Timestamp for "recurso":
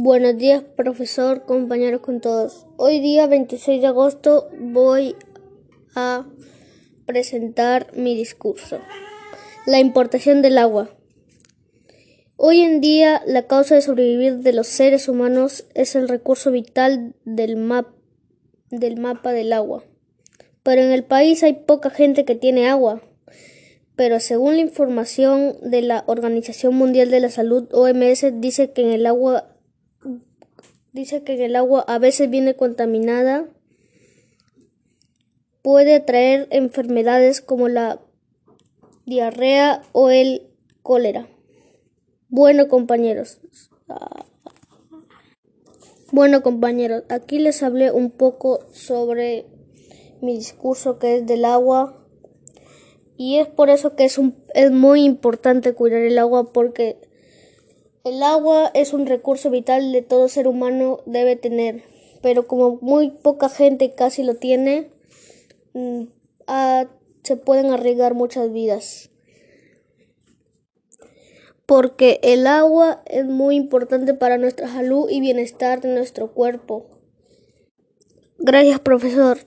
16.08-16.52, 59.06-59.50